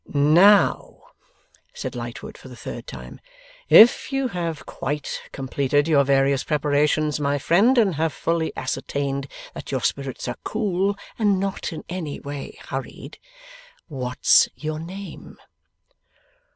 'Now,' 0.15 1.03
said 1.75 1.93
Lightwood, 1.95 2.35
for 2.35 2.47
the 2.49 2.55
third 2.55 2.87
time, 2.87 3.21
'if 3.69 4.11
you 4.11 4.29
have 4.29 4.65
quite 4.65 5.21
completed 5.31 5.87
your 5.87 6.03
various 6.03 6.43
preparations, 6.43 7.19
my 7.19 7.37
friend, 7.37 7.77
and 7.77 7.93
have 7.93 8.11
fully 8.11 8.51
ascertained 8.57 9.27
that 9.53 9.71
your 9.71 9.81
spirits 9.81 10.27
are 10.27 10.37
cool 10.43 10.97
and 11.19 11.39
not 11.39 11.71
in 11.71 11.83
any 11.87 12.19
way 12.19 12.57
hurried, 12.69 13.19
what's 13.89 14.49
your 14.55 14.79
name? 14.79 15.37